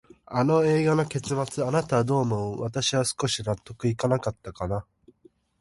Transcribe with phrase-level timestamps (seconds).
[0.25, 2.61] あの映画の結末、あなたはどう思う？
[2.63, 4.87] 私は少し納得いかなかったな。